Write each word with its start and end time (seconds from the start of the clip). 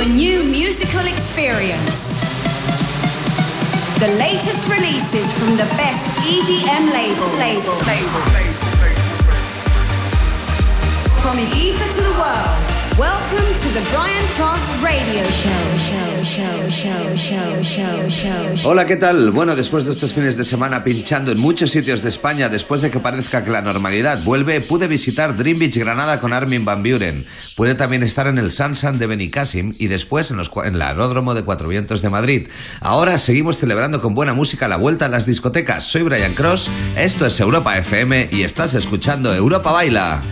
a 0.00 0.06
new 0.06 0.44
musical 0.44 1.04
experience. 1.06 2.20
The 3.98 4.14
latest 4.16 4.68
releases 4.68 5.32
from 5.36 5.56
the 5.56 5.64
best 5.74 6.06
EDM 6.22 6.92
label. 6.92 7.26
Label. 7.36 7.74
label. 7.84 8.20
From 11.20 11.38
Ibiza 11.38 11.94
to 11.96 12.02
the 12.02 12.20
world. 12.20 12.77
Welcome 12.98 13.54
to 13.62 13.68
the 13.72 13.80
Brian 13.92 14.26
Cross. 14.36 14.68
Hola, 18.64 18.86
¿qué 18.86 18.96
tal? 18.96 19.30
Bueno, 19.30 19.56
después 19.56 19.86
de 19.86 19.92
estos 19.92 20.12
fines 20.12 20.36
de 20.36 20.44
semana 20.44 20.84
pinchando 20.84 21.32
en 21.32 21.38
muchos 21.38 21.70
sitios 21.70 22.02
de 22.02 22.08
España, 22.08 22.48
después 22.48 22.82
de 22.82 22.90
que 22.90 23.00
parezca 23.00 23.44
que 23.44 23.50
la 23.50 23.62
normalidad 23.62 24.22
vuelve, 24.24 24.60
pude 24.60 24.88
visitar 24.88 25.36
Dream 25.36 25.58
Beach 25.58 25.76
Granada 25.76 26.20
con 26.20 26.32
Armin 26.32 26.64
Van 26.64 26.82
Buren. 26.82 27.24
Pude 27.56 27.74
también 27.74 28.02
estar 28.02 28.26
en 28.26 28.38
el 28.38 28.50
Sansan 28.50 28.98
de 28.98 29.06
Benicassim 29.06 29.74
y 29.78 29.86
después 29.86 30.30
en, 30.30 30.36
los, 30.36 30.50
en 30.64 30.74
el 30.74 30.82
Aeródromo 30.82 31.34
de 31.34 31.44
Cuatro 31.44 31.68
Vientos 31.68 32.02
de 32.02 32.10
Madrid. 32.10 32.48
Ahora 32.80 33.16
seguimos 33.18 33.58
celebrando 33.58 34.00
con 34.02 34.14
buena 34.14 34.34
música 34.34 34.68
la 34.68 34.76
vuelta 34.76 35.06
a 35.06 35.08
las 35.08 35.24
discotecas. 35.24 35.84
Soy 35.84 36.02
Brian 36.02 36.34
Cross, 36.34 36.70
esto 36.96 37.26
es 37.26 37.38
Europa 37.40 37.78
FM 37.78 38.30
y 38.32 38.42
estás 38.42 38.74
escuchando 38.74 39.34
Europa 39.34 39.72
Baila. 39.72 40.22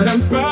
But 0.00 0.08
I'm 0.08 0.20
frozen 0.22 0.49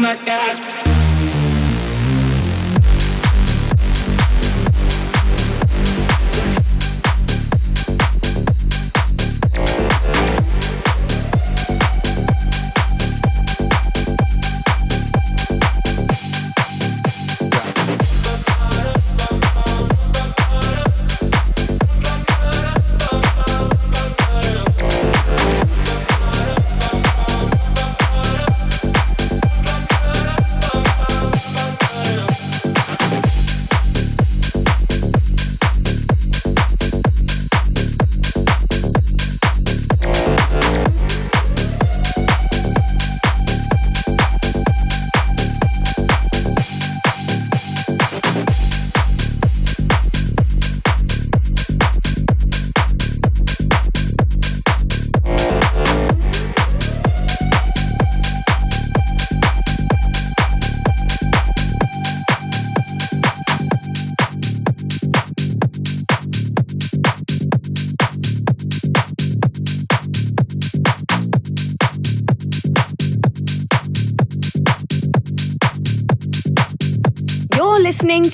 my 0.00 0.14
god. 0.24 0.77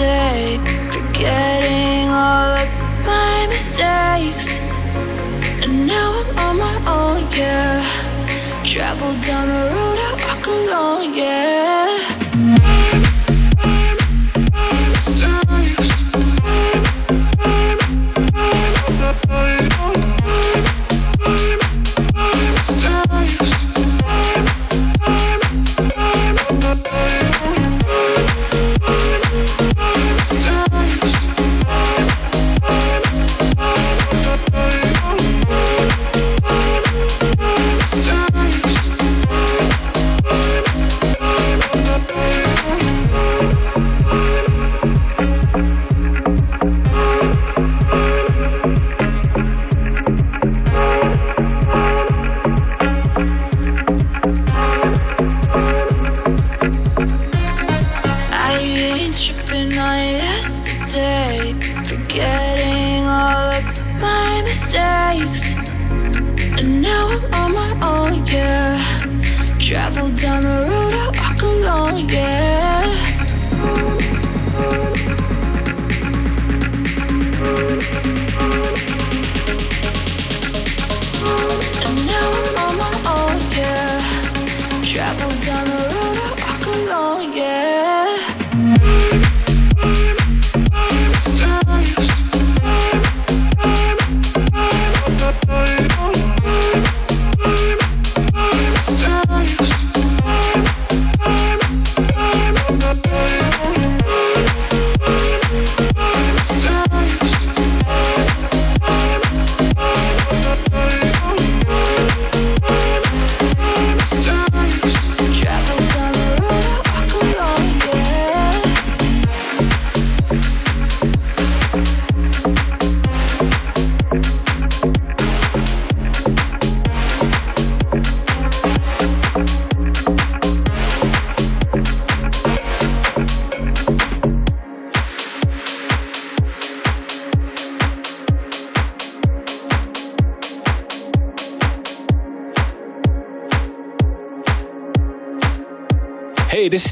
take 0.00 0.66
Forgetting 0.94 2.08
all 2.08 2.52
of 2.62 2.68
my 3.04 3.46
mistakes. 3.52 4.48
And 5.62 5.86
now 5.86 6.08
I'm 6.20 6.38
on 6.46 6.54
my 6.66 6.76
own, 6.96 7.20
yeah. 7.36 7.84
Travel 8.64 9.12
down 9.28 9.46
the 9.54 9.62
road, 9.74 9.98
I 10.08 10.10
walk 10.24 10.46
alone, 10.56 11.14
yeah. 11.14 12.09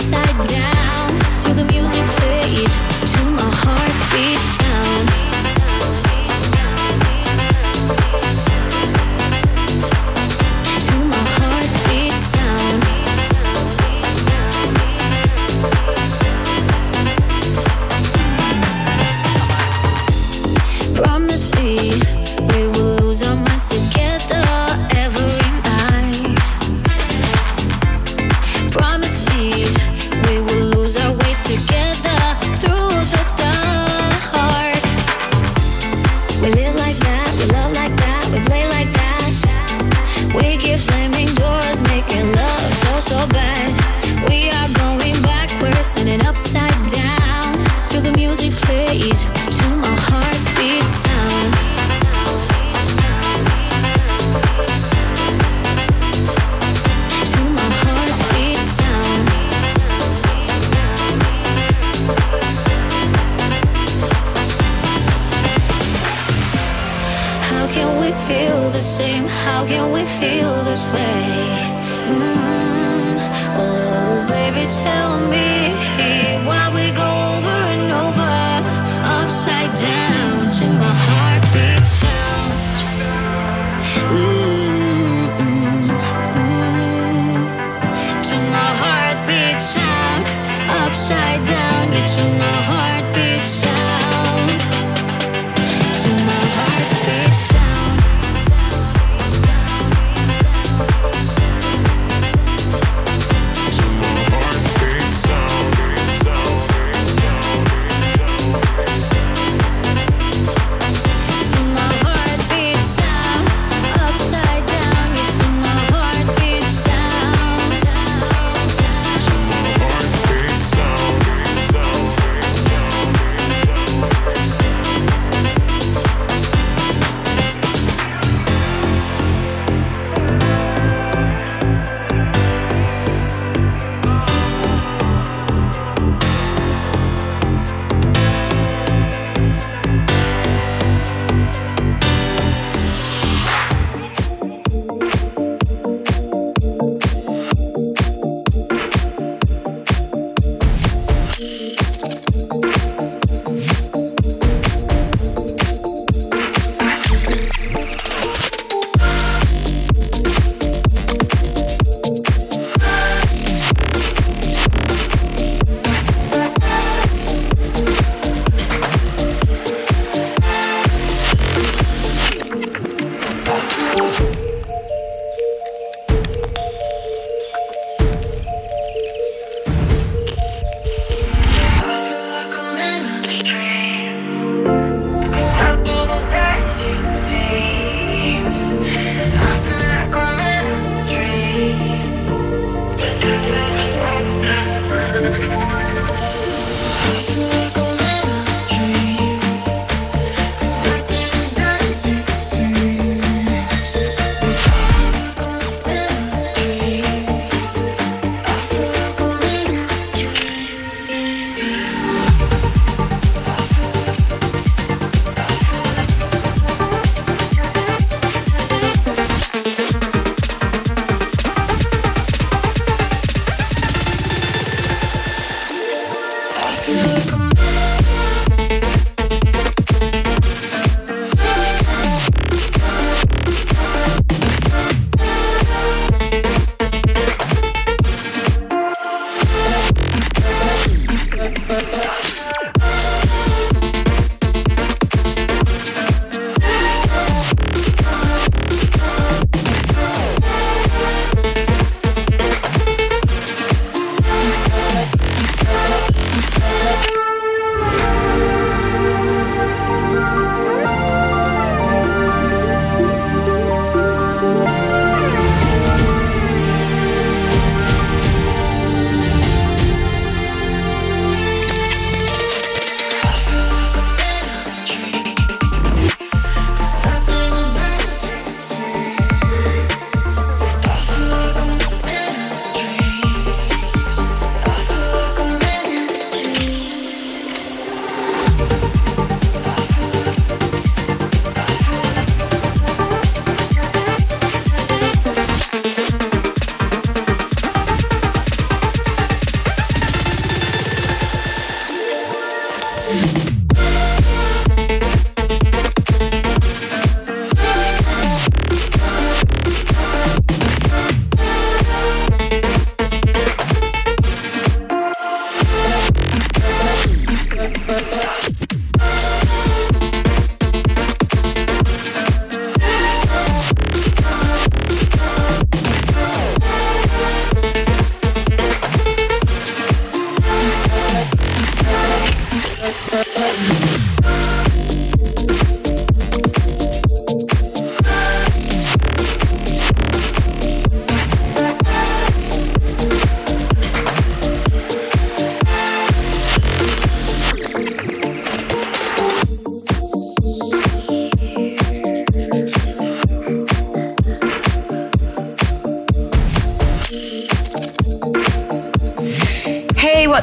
upside 0.00 0.48
down 0.48 1.20
till 1.42 1.54
the 1.54 1.64
music 1.64 2.06
fades 2.06 3.09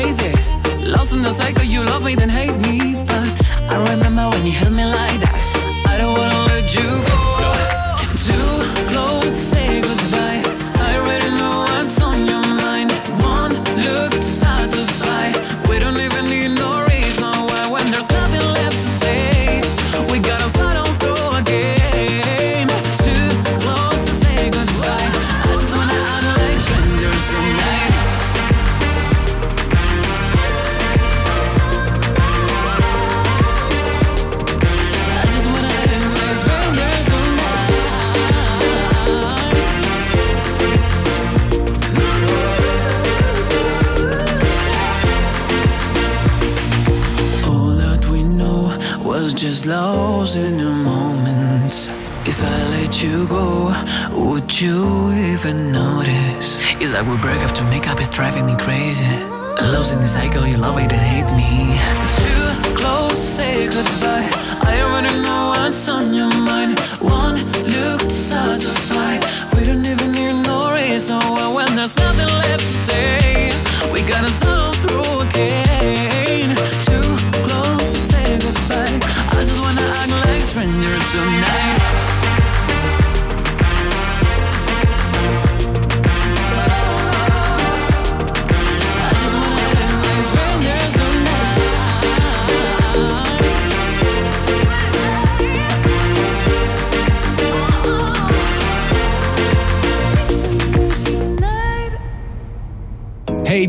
crazy. 0.00 0.32
Lost 0.78 1.12
in 1.12 1.22
the 1.22 1.32
cycle, 1.32 1.64
you 1.64 1.84
love 1.84 2.02
me, 2.02 2.14
then 2.14 2.28
hate 2.28 2.59
I 57.00 57.02
would 57.02 57.22
break 57.22 57.40
up 57.40 57.52
to 57.52 57.64
make 57.64 57.88
up 57.88 57.98
is 57.98 58.10
driving 58.10 58.44
me 58.44 58.54
crazy. 58.58 59.08
Love's 59.72 59.92
in 59.92 60.02
the 60.02 60.06
cycle, 60.06 60.46
you 60.46 60.58
love 60.58 60.76
it 60.76 60.92
and 60.92 61.00
hate 61.00 61.30
me. 61.34 61.80
Too 62.20 62.74
close, 62.74 63.18
say 63.18 63.68
goodbye. 63.68 64.28
I 64.68 64.82
already 64.82 65.18
know 65.22 65.48
what's 65.48 65.88
on 65.88 66.12
your 66.12 66.28
mind. 66.28 66.78
One 67.00 67.36
look 67.72 68.02
starts 68.10 68.66
to 68.66 68.74
fly. 68.92 69.16
We 69.56 69.64
don't 69.64 69.86
even 69.86 70.12
need 70.12 70.42
no 70.42 70.74
reason 70.74 71.16
why 71.16 71.48
when 71.48 71.74
there's 71.74 71.96
nothing 71.96 72.28
left 72.44 72.66
to 72.68 72.76
say. 72.88 73.48
We 73.90 74.02
gotta 74.02 74.30
sound 74.30 74.76
through 74.82 75.20
again. 75.22 76.54
Too 76.84 77.08
close 77.46 77.92
to 77.94 78.00
say 78.12 78.38
goodbye. 78.44 79.00
I 79.32 79.40
just 79.48 79.58
wanna 79.58 79.86
act 80.00 80.12
like 80.28 80.44
strangers 80.44 81.06
tonight. 81.12 81.59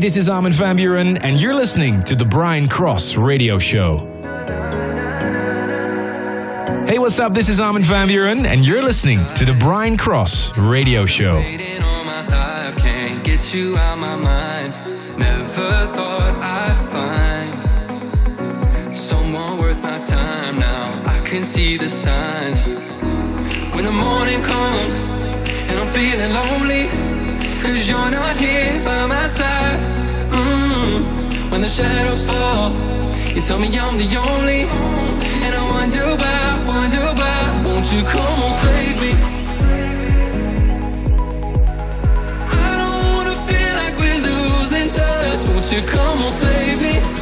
this 0.02 0.16
is 0.16 0.28
Armin 0.28 0.50
van 0.50 0.76
Buuren, 0.76 1.16
and 1.22 1.40
you're 1.40 1.54
listening 1.54 2.02
to 2.02 2.16
the 2.16 2.24
Brian 2.24 2.68
Cross 2.68 3.16
Radio 3.16 3.56
Show. 3.56 3.98
Hey, 6.88 6.98
what's 6.98 7.20
up? 7.20 7.34
This 7.34 7.48
is 7.48 7.60
Armin 7.60 7.84
van 7.84 8.08
Buuren, 8.08 8.44
and 8.44 8.66
you're 8.66 8.82
listening 8.82 9.24
to 9.36 9.44
the 9.44 9.52
Brian 9.52 9.96
Cross 9.96 10.58
Radio 10.58 11.06
Show. 11.06 11.40
Never 11.40 11.56
thought 15.94 16.34
I'd 16.42 16.80
find 16.90 17.52
someone 18.96 19.58
worth 19.58 19.80
my 19.84 20.00
time 20.00 20.58
now. 20.58 21.00
I 21.06 21.20
can 21.20 21.44
see 21.44 21.76
the 21.76 21.88
signs. 21.88 22.66
When 23.72 23.84
the 23.84 23.92
morning 23.92 24.42
comes 24.42 24.98
and 24.98 25.78
I'm 25.78 25.86
feeling 25.86 26.32
lonely 26.32 27.21
cause 27.62 27.88
you're 27.88 28.10
not 28.10 28.36
here 28.36 28.82
by 28.84 29.06
my 29.06 29.26
side 29.26 29.78
mm. 30.30 31.06
When 31.50 31.60
the 31.60 31.68
shadows 31.68 32.24
fall, 32.24 32.72
you 33.34 33.40
tell 33.40 33.58
me 33.58 33.68
I'm 33.78 33.96
the 33.96 34.08
only 34.30 34.62
And 35.44 35.54
I 35.54 35.62
wonder 35.76 36.06
why, 36.20 36.64
wonder 36.66 37.06
why 37.20 37.38
Won't 37.64 37.92
you 37.92 38.02
come 38.02 38.38
and 38.46 38.54
save 38.64 38.96
me? 39.04 39.12
I 42.66 42.70
don't 42.80 43.04
wanna 43.14 43.36
feel 43.48 43.72
like 43.80 43.94
we're 44.02 44.22
losing 44.30 44.88
touch 44.98 45.40
Won't 45.48 45.68
you 45.72 45.82
come 45.88 46.18
and 46.26 46.32
save 46.32 46.82
me? 46.82 47.21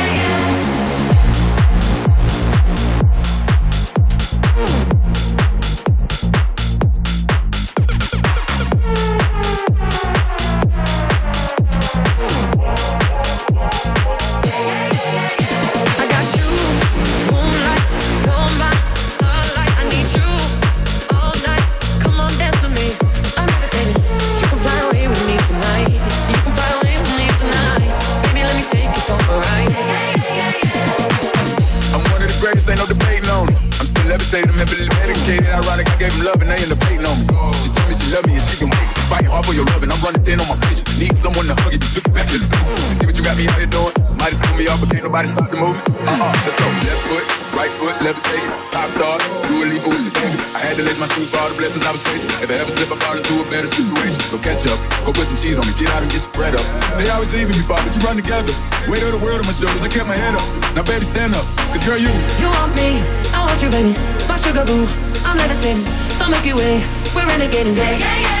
I'm 40.11 40.23
thin 40.27 40.43
on 40.43 40.47
my 40.51 40.59
patience. 40.67 40.91
Need 40.99 41.15
someone 41.15 41.47
to 41.47 41.55
hug 41.55 41.71
it, 41.71 41.79
took 41.95 42.03
it 42.03 42.11
back 42.11 42.27
to 42.27 42.35
the 42.35 42.47
basics. 42.51 42.83
You 42.83 42.95
see 42.99 43.05
what 43.07 43.15
you 43.15 43.23
got 43.23 43.39
me 43.39 43.47
out 43.47 43.55
here 43.55 43.71
doing? 43.71 43.95
Might 44.19 44.35
have 44.35 44.43
threw 44.43 44.59
me 44.59 44.67
off, 44.67 44.83
but 44.83 44.91
can't 44.91 45.07
nobody 45.07 45.27
stop 45.31 45.47
the 45.47 45.55
movement. 45.55 45.87
Uh-uh, 46.03 46.35
let's 46.43 46.57
go. 46.59 46.67
Left 46.67 47.01
foot, 47.07 47.25
right 47.55 47.73
foot, 47.79 47.95
levitating. 48.03 48.51
Pop 48.75 48.91
star, 48.91 49.15
do 49.47 49.55
a 49.63 49.65
leap 49.71 49.83
with 49.87 50.03
the 50.03 50.11
baby. 50.19 50.35
I 50.51 50.59
had 50.67 50.75
to 50.75 50.83
lace 50.83 50.99
my 50.99 51.07
shoes 51.15 51.31
for 51.31 51.39
all 51.39 51.47
the 51.47 51.55
blessings 51.55 51.87
I 51.87 51.95
was 51.95 52.03
chasing. 52.03 52.27
If 52.43 52.51
I 52.51 52.59
ever 52.59 52.67
slip, 52.75 52.91
I 52.91 52.99
fall 52.99 53.15
into 53.15 53.39
a 53.39 53.45
better 53.47 53.71
situation. 53.71 54.19
So 54.27 54.35
catch 54.35 54.67
up, 54.67 54.79
go 55.07 55.15
put 55.15 55.31
some 55.31 55.39
cheese 55.39 55.55
on 55.55 55.63
me, 55.63 55.71
get 55.79 55.87
out 55.95 56.03
and 56.03 56.11
get 56.11 56.27
your 56.27 56.35
bread 56.35 56.59
up. 56.59 56.65
They 56.99 57.07
always 57.07 57.31
leaving 57.31 57.55
me, 57.55 57.63
but 57.63 57.79
you 57.87 58.03
run 58.03 58.19
together. 58.19 58.51
Weight 58.91 59.07
of 59.07 59.15
the 59.15 59.21
world 59.23 59.39
on 59.39 59.47
my 59.47 59.55
shoulders, 59.55 59.79
I 59.79 59.87
kept 59.87 60.11
my 60.11 60.19
head 60.19 60.35
up. 60.35 60.43
Now 60.75 60.83
baby, 60.83 61.07
stand 61.07 61.39
up, 61.39 61.47
cause 61.71 61.79
girl, 61.87 61.95
you. 61.95 62.11
You 62.35 62.51
want 62.51 62.75
me, 62.75 62.99
I 63.31 63.47
want 63.47 63.63
you, 63.63 63.71
baby. 63.71 63.95
My 64.27 64.35
sugar 64.35 64.67
boo, 64.67 64.83
I'm 65.23 65.39
levitating. 65.39 65.87
The 66.19 66.27
Milky 66.27 66.51
Way, 66.51 66.83
we're 67.15 67.23
renegading. 67.31 67.79
Yeah, 67.79 67.95
yeah, 67.95 68.19
yeah, 68.27 68.40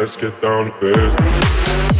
Let's 0.00 0.16
get 0.16 0.40
down 0.40 0.64
to 0.64 0.80
business. 0.80 1.99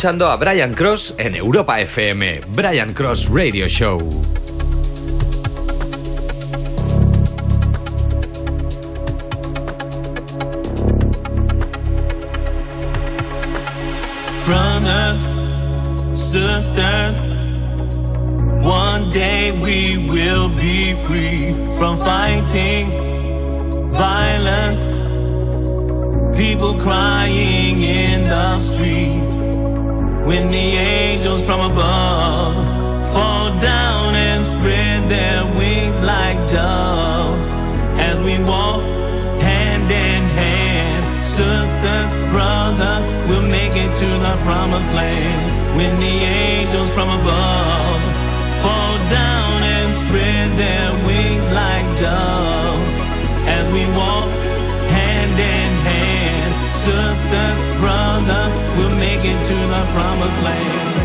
Escuchando 0.00 0.30
a 0.30 0.36
Brian 0.38 0.72
Cross 0.72 1.16
en 1.18 1.34
Europa 1.34 1.78
FM, 1.78 2.40
Brian 2.54 2.94
Cross 2.94 3.28
Radio 3.28 3.68
Show. 3.68 3.98
brothers, 14.46 15.34
sisters. 16.18 17.26
One 18.64 19.10
day 19.10 19.52
we 19.52 19.98
will 19.98 20.48
be 20.48 20.94
free 20.94 21.52
from 21.76 21.98
fighting 21.98 22.88
violence. 23.90 24.92
People 26.38 26.72
crying 26.78 27.82
in 27.82 28.24
the 28.24 28.58
streets. 28.58 29.29
When 30.30 30.46
the 30.46 30.68
angels 30.78 31.44
from 31.44 31.58
above 31.58 32.54
fall 33.04 33.50
down 33.58 34.14
and 34.14 34.46
spread 34.46 35.08
their 35.08 35.42
wings 35.58 36.00
like 36.02 36.38
doves 36.46 37.48
as 37.98 38.22
we 38.22 38.38
walk 38.44 38.80
hand 39.42 39.90
in 39.90 40.22
hand. 40.38 41.16
Sisters, 41.16 42.14
brothers, 42.30 43.08
we'll 43.28 43.50
make 43.50 43.74
it 43.74 43.92
to 44.02 44.06
the 44.06 44.38
promised 44.46 44.94
land. 44.94 45.76
When 45.76 45.92
the 45.98 46.16
angels 46.46 46.92
from 46.94 47.08
above 47.08 48.00
fall 48.62 48.96
down 49.10 49.56
and 49.74 49.88
spread 49.92 50.46
their 50.56 50.90
wings 51.08 51.50
like 51.50 51.88
doves 51.98 52.94
as 53.58 53.66
we 53.74 53.82
walk 53.98 54.39
make 59.00 59.24
it 59.24 59.44
to 59.46 59.54
the 59.54 59.82
promised 59.94 60.42
land. 60.42 60.99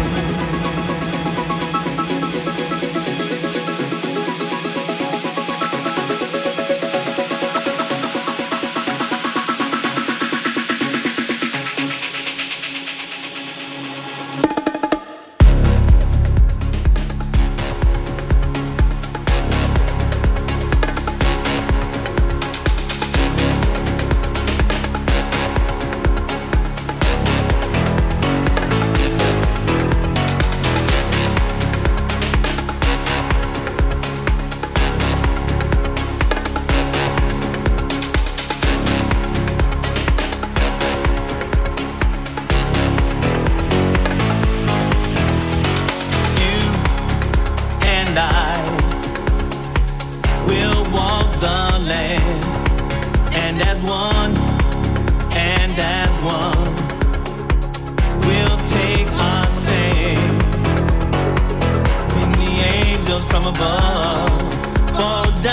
angels 63.15 63.31
from 63.31 63.45
above. 63.45 64.91
Fall 64.91 65.44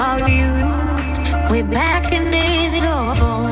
about 0.00 0.30
you. 0.30 0.48
we're 1.50 1.62
back 1.62 2.10
in 2.10 2.30
days 2.30 2.72
it's 2.72 2.86
awful. 2.86 3.44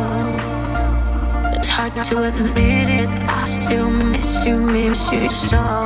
It's 1.55 1.69
hard 1.69 1.93
to 2.05 2.23
admit 2.23 2.89
it. 2.89 3.11
I 3.29 3.45
still 3.45 3.91
miss 3.91 4.47
you, 4.47 4.57
miss 4.57 5.13
you 5.13 5.29
so. 5.29 5.78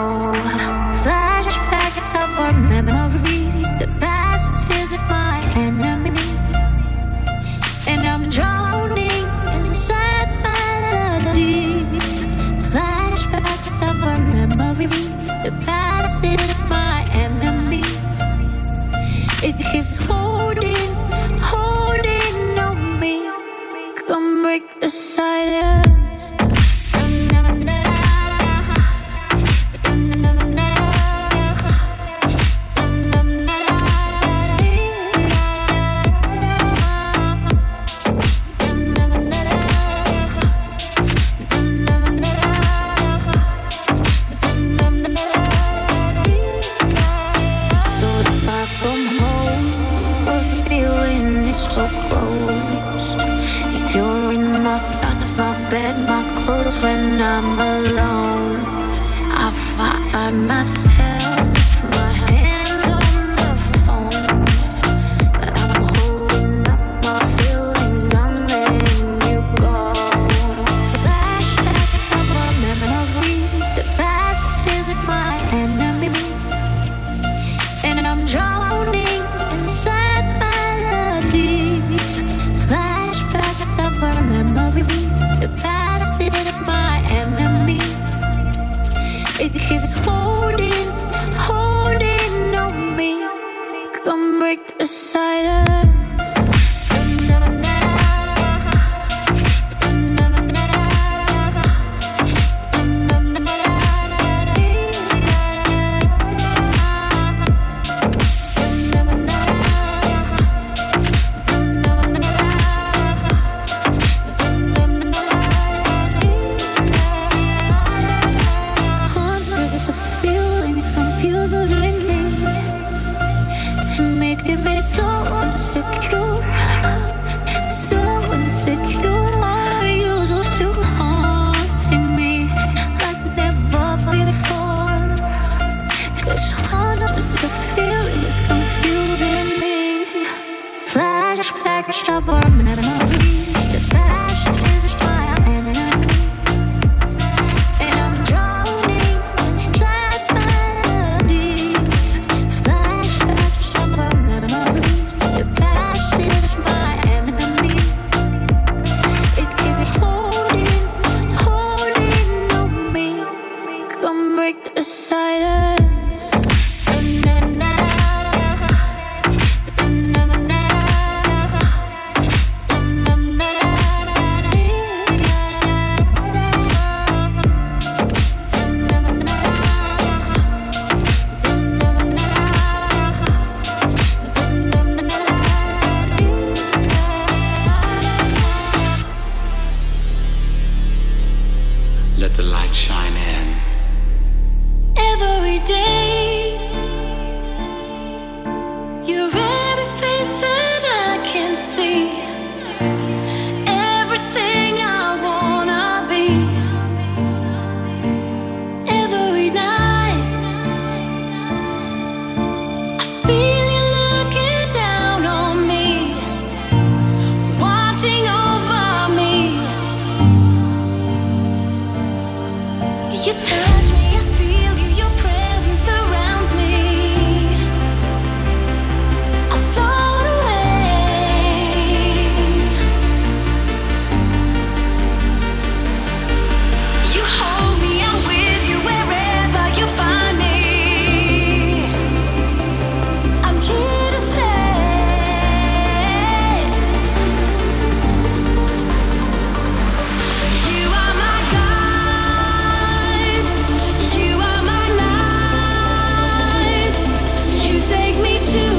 Take 257.93 258.17
me 258.23 258.39
to 258.39 258.72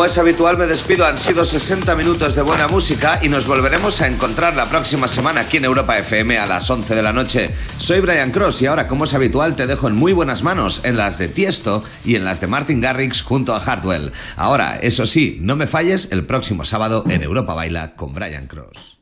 Como 0.00 0.08
es 0.08 0.16
habitual, 0.16 0.56
me 0.56 0.66
despido. 0.66 1.04
Han 1.04 1.18
sido 1.18 1.44
60 1.44 1.94
minutos 1.94 2.34
de 2.34 2.40
buena 2.40 2.68
música 2.68 3.20
y 3.22 3.28
nos 3.28 3.46
volveremos 3.46 4.00
a 4.00 4.06
encontrar 4.06 4.56
la 4.56 4.66
próxima 4.70 5.06
semana 5.08 5.42
aquí 5.42 5.58
en 5.58 5.66
Europa 5.66 5.98
FM 5.98 6.38
a 6.38 6.46
las 6.46 6.70
11 6.70 6.94
de 6.94 7.02
la 7.02 7.12
noche. 7.12 7.50
Soy 7.76 8.00
Brian 8.00 8.30
Cross 8.30 8.62
y 8.62 8.66
ahora, 8.66 8.88
como 8.88 9.04
es 9.04 9.12
habitual, 9.12 9.56
te 9.56 9.66
dejo 9.66 9.88
en 9.88 9.96
muy 9.96 10.14
buenas 10.14 10.42
manos, 10.42 10.80
en 10.84 10.96
las 10.96 11.18
de 11.18 11.28
Tiesto 11.28 11.84
y 12.02 12.14
en 12.14 12.24
las 12.24 12.40
de 12.40 12.46
Martin 12.46 12.80
Garrix 12.80 13.20
junto 13.20 13.54
a 13.54 13.60
Hardwell. 13.60 14.12
Ahora, 14.36 14.78
eso 14.80 15.04
sí, 15.04 15.36
no 15.42 15.54
me 15.54 15.66
falles 15.66 16.08
el 16.12 16.24
próximo 16.24 16.64
sábado 16.64 17.04
en 17.06 17.22
Europa 17.22 17.52
Baila 17.52 17.94
con 17.94 18.14
Brian 18.14 18.46
Cross. 18.46 18.99